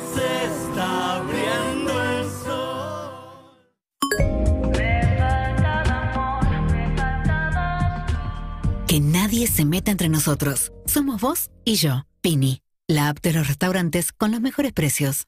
[9.56, 10.74] Se meta entre nosotros.
[10.86, 15.28] Somos vos y yo, Pini, la app de los restaurantes con los mejores precios.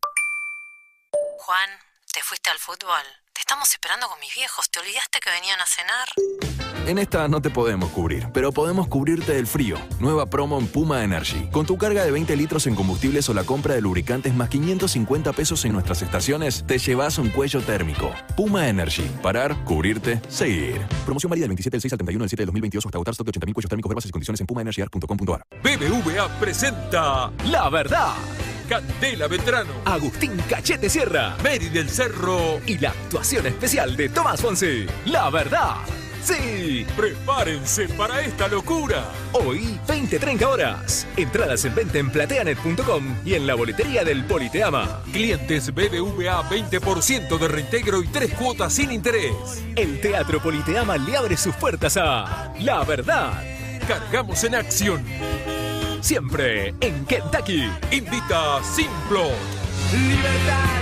[1.40, 1.70] Juan,
[2.12, 3.06] ¿te fuiste al fútbol?
[3.38, 4.67] Te estamos esperando con mis viejos.
[4.71, 6.88] ¿Te olvidaste que venían a cenar?
[6.88, 9.78] En esta no te podemos cubrir, pero podemos cubrirte del frío.
[10.00, 11.47] Nueva promo en Puma Energy.
[11.52, 15.34] Con tu carga de 20 litros en combustibles o la compra de lubricantes más 550
[15.34, 18.12] pesos en nuestras estaciones, te llevas un cuello térmico.
[18.36, 19.04] Puma Energy.
[19.21, 20.82] Parar, cubrirte, seguir.
[21.06, 23.28] Promoción válida del 27 del 6 al 31 del 7 del 2022 hasta agotar stock
[23.28, 23.89] de 80.000 cuellos térmicos.
[23.89, 25.43] Ver bases y condiciones en pumaenergyar.com.ar.
[25.62, 28.15] BBVA presenta La Verdad.
[28.67, 29.71] Candela Veterano.
[29.86, 31.36] Agustín Cachete Sierra.
[31.43, 32.60] Mary del Cerro.
[32.65, 34.86] Y la actuación especial de Tomás Fonse.
[35.06, 35.75] La verdad.
[36.21, 36.86] Sí.
[36.97, 39.06] Prepárense para esta locura.
[39.32, 41.08] Hoy, 20-30 horas.
[41.15, 45.01] Entradas en venta en plateanet.com y en la boletería del Politeama.
[45.13, 49.63] Clientes BBVA 20% de reintegro y tres cuotas sin interés.
[49.75, 53.41] El Teatro Politeama le abre sus puertas a La Verdad.
[53.88, 55.06] Cargamos en acción.
[56.08, 57.70] Siempre en Kentucky.
[57.91, 59.34] Invita Simplot.
[59.91, 60.78] Libertad.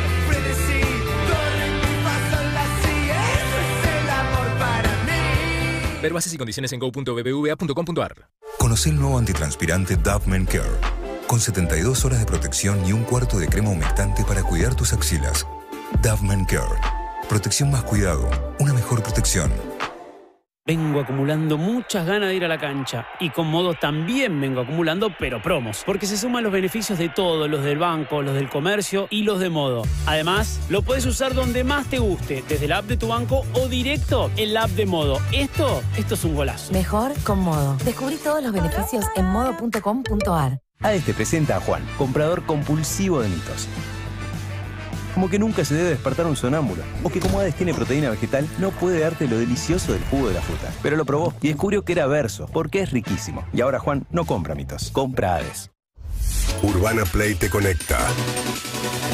[6.00, 8.30] Ver bases y condiciones en go.bbva.com.ar.
[8.60, 10.62] Conoce el nuevo antitranspirante Dove Men Care.
[11.26, 15.48] Con 72 horas de protección y un cuarto de crema humectante para cuidar tus axilas.
[16.04, 16.80] Dove Men Care.
[17.28, 18.30] Protección más cuidado.
[18.60, 19.52] Una mejor protección.
[20.67, 25.12] Vengo acumulando muchas ganas de ir a la cancha y con modo también vengo acumulando
[25.19, 29.06] pero promos, porque se suman los beneficios de todos, los del banco, los del comercio
[29.12, 29.84] y los de modo.
[30.08, 33.67] Además, lo puedes usar donde más te guste, desde la app de tu banco o
[33.67, 35.19] directo en la app de modo.
[35.32, 36.73] Esto, esto es un golazo.
[36.73, 37.78] Mejor con modo.
[37.86, 40.62] Descubrí todos los beneficios en modo.com.ar.
[40.82, 43.69] ADES te presenta a Juan, comprador compulsivo de mitos.
[45.15, 46.84] Como que nunca se debe despertar un sonámbulo.
[47.01, 50.34] O que como Hades tiene proteína vegetal, no puede darte lo delicioso del jugo de
[50.34, 50.71] la fruta.
[50.84, 53.45] Pero lo probó y descubrió que era verso, porque es riquísimo.
[53.54, 55.71] Y ahora Juan no compra mitos, compra Hades.
[56.62, 57.97] Urbana Play te conecta.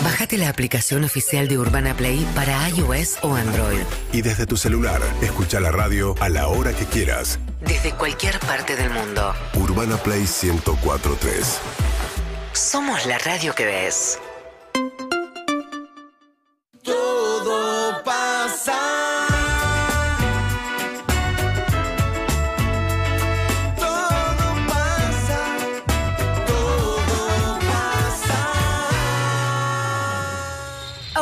[0.04, 3.84] Bájate la aplicación oficial de Urbana Play para iOS o Android.
[4.12, 7.40] Y desde tu celular, escucha la radio a la hora que quieras.
[7.64, 9.34] Desde cualquier parte del mundo.
[9.54, 11.60] Urbana Play 1043.
[12.54, 14.18] Somos la radio que ves.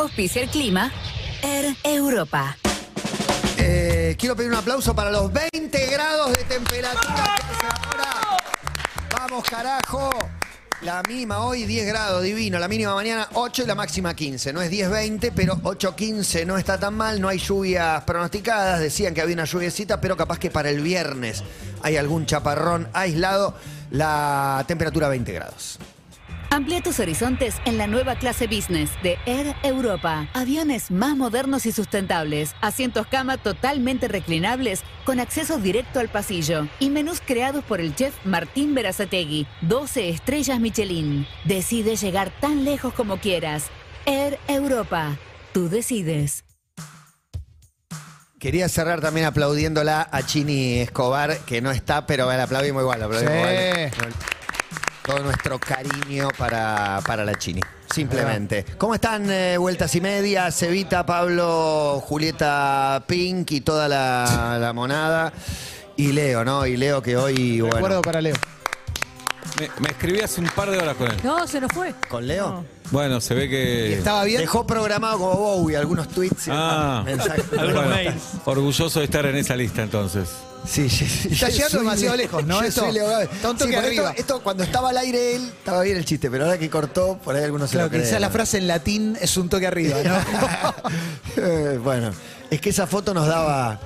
[0.00, 0.90] Auspicia el clima.
[1.42, 2.56] Air Europa.
[3.58, 7.36] Eh, quiero pedir un aplauso para los 20 grados de temperatura.
[9.12, 10.08] Vamos, carajo.
[10.80, 12.58] La mínima hoy 10 grados, divino.
[12.58, 14.54] La mínima mañana 8 y la máxima 15.
[14.54, 17.20] No es 10-20, pero 8-15 no está tan mal.
[17.20, 18.80] No hay lluvias pronosticadas.
[18.80, 21.44] Decían que había una lluviecita, pero capaz que para el viernes
[21.82, 23.54] hay algún chaparrón aislado.
[23.90, 25.78] La temperatura 20 grados.
[26.52, 30.28] Amplía tus horizontes en la nueva clase business de Air Europa.
[30.34, 36.90] Aviones más modernos y sustentables, asientos cama totalmente reclinables con acceso directo al pasillo y
[36.90, 41.24] menús creados por el chef Martín Berazategui, 12 estrellas Michelin.
[41.44, 43.66] Decide llegar tan lejos como quieras.
[44.04, 45.16] Air Europa.
[45.52, 46.44] Tú decides.
[48.40, 52.98] Quería cerrar también aplaudiéndola a Chini Escobar, que no está, pero la aplaudimos igual.
[52.98, 53.96] la aplaudimos Sí.
[53.98, 54.12] igual.
[55.10, 57.60] Todo nuestro cariño para, para la Chini.
[57.92, 58.64] Simplemente.
[58.78, 60.56] ¿Cómo están eh, vueltas y medias?
[60.56, 65.32] Cevita, Pablo, Julieta Pink y toda la, la monada.
[65.96, 66.64] Y Leo, ¿no?
[66.64, 68.36] Y Leo que hoy, bueno, Recuerdo para Leo.
[69.58, 71.16] Me, me escribí hace un par de horas con él.
[71.24, 71.94] No, se nos fue.
[72.08, 72.64] ¿Con Leo?
[72.90, 74.02] Bueno, se ve que.
[74.38, 76.48] Dejó programado como Bowie algunos tweets.
[76.48, 77.44] y Ah, mensajes.
[77.50, 78.12] Bueno,
[78.44, 80.28] orgulloso de estar en esa lista entonces.
[80.66, 81.28] Sí, sí, sí.
[81.32, 82.60] Está Yo llegando soy demasiado lejos, ¿no?
[82.60, 83.30] yo Esto soy Leo Gávez.
[83.32, 84.10] está un toque Sí, porque arriba.
[84.10, 87.18] Esto, esto, cuando estaba al aire él, estaba bien el chiste, pero ahora que cortó,
[87.24, 88.04] por ahí algunos se Claro, lo creen.
[88.04, 90.14] quizás la frase en latín es un toque arriba, ¿no?
[91.36, 92.10] Eh, bueno,
[92.50, 93.80] es que esa foto nos daba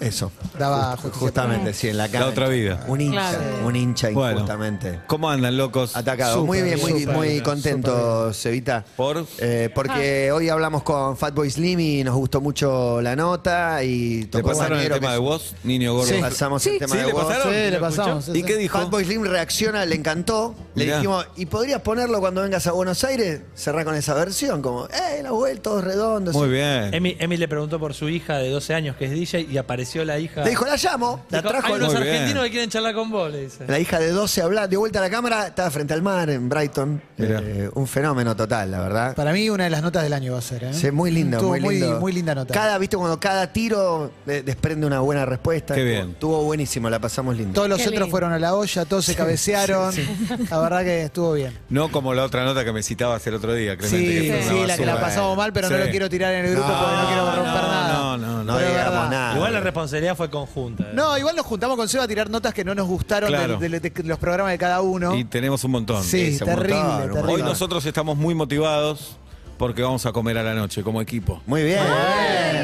[0.00, 0.30] eso.
[0.58, 1.18] Daba justicia.
[1.18, 2.26] justamente, sí, en la cara.
[2.26, 2.84] La otra vida.
[2.88, 3.66] Un hincha, Claro.
[3.66, 4.32] un hincha Bueno.
[4.40, 5.00] injustamente.
[5.06, 5.96] ¿Cómo andan, locos?
[5.96, 6.44] Atacado.
[6.44, 8.84] muy bien, muy, súper muy contento, Cevita.
[8.96, 9.26] ¿Por?
[9.38, 14.26] Eh, porque hoy hablamos con Fatboy Slim y nos gustó mucho la nota y ¿Le
[14.26, 16.06] tocó pasaron el tema que de vos, niño gordo?
[16.12, 16.20] Sí.
[16.20, 16.70] Pasamos Sí.
[16.70, 17.24] el tema ¿Sí, de le vos.
[17.24, 17.48] pasaron?
[17.52, 18.28] Sí, le ¿Lo pasamos.
[18.34, 18.78] ¿Y qué dijo?
[18.78, 20.54] Fatboy Slim reacciona, le encantó.
[20.74, 20.96] Le Mirá.
[20.98, 23.40] dijimos, ¿y podrías ponerlo cuando vengas a Buenos Aires?
[23.54, 26.34] Cerrar con esa versión, como, ¡eh, la vuelta, todos redondos!
[26.34, 26.92] Muy bien.
[26.92, 30.04] Emi, Emi le preguntó por su hija de 12 años que es DJ y apareció
[30.04, 30.42] la hija.
[30.44, 31.66] Le dijo, la llamo, la Dijo, trajo.
[31.68, 32.14] Hay unos Muy bien.
[32.14, 33.64] argentinos que quieren charlar con vos, le dice.
[33.66, 36.48] La hija de 12 habla, de vuelta a la cámara, estaba frente al mar en
[36.48, 37.00] Brighton.
[37.16, 37.40] Mirá.
[37.42, 39.14] Eh, un fenómeno total, la verdad.
[39.14, 40.74] Para mí, una de las notas del año va a ser, ¿eh?
[40.74, 42.00] Sí, muy lindo, Estuvo muy lindo.
[42.00, 42.52] muy linda nota.
[42.52, 45.74] Cada, viste, cuando cada tiro de- desprende una buena respuesta.
[45.74, 46.10] Qué Estuvo- bien.
[46.16, 47.54] Estuvo buenísimo, la pasamos lindo.
[47.54, 48.10] Todos los Qué otros lindo.
[48.10, 49.94] fueron a la olla, todos se cabecearon.
[50.50, 51.56] La verdad que estuvo bien.
[51.68, 54.42] No como la otra nota que me citabas el otro día, Clemente.
[54.42, 55.08] Sí, sí, la que la basura.
[55.08, 55.82] pasamos mal, pero no Sí.
[55.84, 57.92] lo quiero tirar en el grupo porque no quiero romper nada.
[57.92, 58.44] No, no, no.
[58.44, 59.10] no Pero es digamos verdad.
[59.10, 59.34] nada.
[59.36, 60.84] Igual la responsabilidad fue conjunta.
[60.84, 60.90] ¿eh?
[60.94, 63.58] No, igual nos juntamos con Seba a tirar notas que no nos gustaron Claro.
[63.58, 65.14] de, de- de los programas de cada uno.
[65.14, 66.02] Y tenemos un montón.
[66.02, 67.32] sí, Ese terrible, montón, un terrible.
[67.34, 69.16] Hoy nosotros estamos muy motivados
[69.58, 71.40] porque vamos a comer a la noche como equipo.
[71.46, 71.80] Muy bien,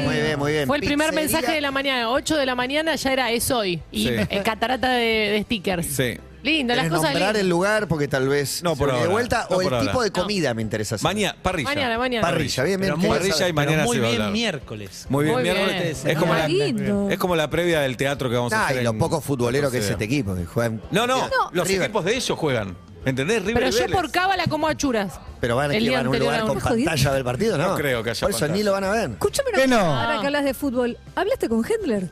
[0.05, 0.67] muy bien, muy bien.
[0.67, 1.31] Fue el primer Pizzería.
[1.37, 3.81] mensaje de la mañana, 8 de la mañana ya era es hoy.
[3.91, 4.09] Y Sí.
[4.29, 5.85] eh, catarata de, de stickers.
[5.87, 6.17] Sí.
[6.43, 7.41] Lindo, las ¿Querés cosas nombrar lindas.
[7.41, 7.87] el lugar?
[7.87, 9.47] Porque tal vez No, por ahora, de vuelta.
[9.49, 9.87] no o el por ahora.
[9.87, 11.15] tipo de comida me interesa saber.
[11.15, 11.69] Mañana, parrilla.
[11.69, 12.27] Mañana, mañana.
[12.27, 12.91] Parrilla, bien, bien.
[12.93, 14.33] Pero ¿qué muy, parrilla y mañana muy se va a bien hablar.
[14.33, 15.05] miércoles.
[15.09, 16.03] Muy bien, Muy miércoles.
[16.03, 16.15] bien.
[16.15, 17.09] Es como, la, Lindo.
[17.09, 18.81] es como la previa del teatro que vamos a Ah, hacer.
[18.81, 20.35] y lo en- poco futbolero que es este equipo.
[20.35, 21.83] que juegan- No, no, los River.
[21.85, 22.75] equipos de ellos juegan.
[23.05, 23.39] ¿Entendés?
[23.43, 23.95] River Pero y yo Vélez.
[23.97, 25.19] por cábala como a churas.
[25.41, 27.67] Pero van, El día a un anterior lugar a con un- pantalla del partido, ¿no?
[27.69, 28.57] No creo que haya Por eso pantalla.
[28.57, 29.09] ni lo van a ver.
[29.11, 29.77] Escúchame una ¿Qué no?
[29.77, 32.09] cosa, Ahora que hablas de fútbol, ¿hablaste con Hendler?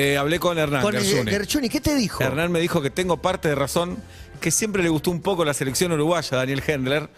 [0.00, 1.30] Eh, hablé con Hernán Con el Garzuni.
[1.30, 2.22] Gerchuni, ¿qué te dijo?
[2.22, 3.98] Hernán me dijo que tengo parte de razón,
[4.40, 7.10] que siempre le gustó un poco la selección uruguaya, Daniel Hendler,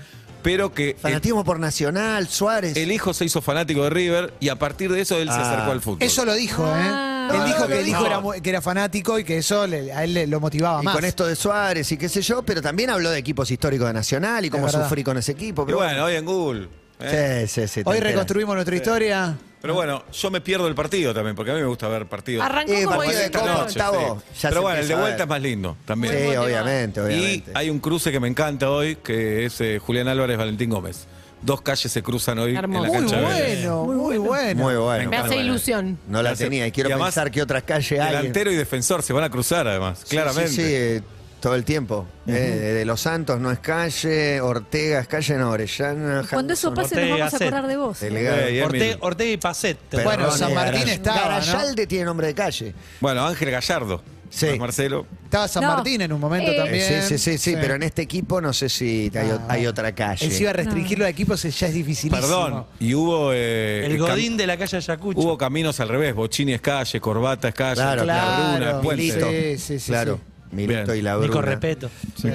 [0.43, 2.77] pero que el, Fanatismo por Nacional, Suárez.
[2.77, 5.53] el hijo se hizo fanático de River y a partir de eso él se Ah.
[5.53, 5.99] acercó al fútbol.
[6.03, 6.71] Eso lo dijo, ¿eh?
[6.75, 7.29] Ah.
[7.31, 8.33] Él No, dijo no, que el hijo dijo.
[8.33, 10.95] era, que era fanático y que eso le- a él le- lo motivaba y más.
[10.97, 13.93] con esto de Suárez y qué sé yo, pero también habló de equipos históricos de
[13.93, 15.65] Nacional y cómo sufrí con ese equipo.
[15.69, 16.69] Y bueno, hoy en Google.
[16.99, 17.47] ¿eh?
[17.47, 17.81] Sí, sí, sí.
[17.85, 18.13] Hoy enteras.
[18.15, 19.39] reconstruimos nuestra historia.
[19.63, 22.45] Pero bueno, yo me pierdo el partido también, porque a mí me gusta ver partidos.
[22.45, 24.39] Arrancó Eh, como partido de Copa, Esta noche, octavo, sí.
[24.43, 25.23] ya Pero bueno, el de empieza a vuelta ver.
[25.23, 26.13] es más lindo también.
[26.15, 26.47] Sí, motivado.
[26.47, 27.51] obviamente, Y obviamente.
[27.55, 31.07] hay un cruce que me encanta hoy, que es eh, Julián Álvarez Valentín Gómez.
[31.43, 32.85] Dos calles se cruzan hoy Hermoso.
[32.87, 33.67] en la Muy cancha de Vélez.
[33.69, 34.63] bueno, muy bueno.
[34.63, 35.11] Muy bueno.
[35.11, 35.99] Me hace ilusión.
[36.09, 38.15] No la tenía y quiero y además, pensar que otras calles hay.
[38.17, 40.49] Delantero y defensor se van a cruzar además, Sí, claramente.
[40.51, 41.03] Sí, sí, eh,
[41.43, 42.07] todo el tiempo.
[42.27, 46.23] Eh, de Los Santos no es calle, Ortega es calle, no, Orellana.
[46.31, 48.01] Cuando eso pase nos vamos a acordar de vos.
[48.01, 48.39] Delegado.
[48.43, 48.63] Eh.
[48.65, 49.79] Ortega, Ortega y Pacet.
[50.05, 51.23] Bueno, San Martín estaba, ¿no?
[51.47, 52.75] Garayalde tiene nombre de calle.
[53.01, 54.01] Bueno, Ángel Gallardo.
[54.31, 54.47] Sí.
[54.47, 55.07] no es Marcelo.
[55.25, 55.75] Estaba San No.
[55.75, 57.03] Martín en un momento Eh, también.
[57.03, 59.95] Sí, sí, sí, sí, pero en este equipo no sé si hay, Ah, hay otra
[59.95, 60.25] calle.
[60.25, 62.17] Él se iba a restringir los equipos, ya es dificilísimo.
[62.19, 62.65] Perdón.
[62.81, 63.33] Y hubo.
[63.35, 65.21] eh, El Godín de la calle Ayacucho.
[65.21, 66.15] Hubo caminos al revés.
[66.15, 67.75] Bochini es calle, Corbata es calle.
[67.75, 68.81] Claro, Bruna claro.
[68.81, 69.59] puente.
[69.59, 70.19] Sí, sí, sí, claro.
[70.53, 71.53] Milito y la Nico Bruna.
[71.53, 71.91] Repeto.
[72.17, 72.29] Sí.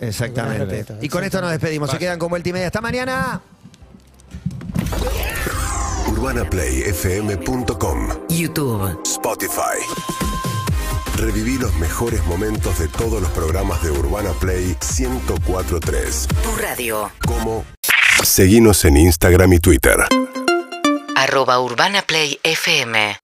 [0.00, 0.86] Exactamente.
[1.00, 1.90] Y con esto nos despedimos.
[1.90, 2.66] Se quedan con vuelta y media.
[2.66, 3.40] Hasta mañana.
[6.08, 9.00] UrbanaPlayFM.com YouTube.
[9.04, 9.78] Spotify.
[11.16, 16.28] Reviví los mejores momentos de todos los programas de Urbana Play 1043.
[16.42, 17.10] Tu radio.
[17.26, 17.64] Como
[18.22, 19.96] Seguinos en Instagram y Twitter.
[21.16, 23.20] Arroba Urbana Play FM.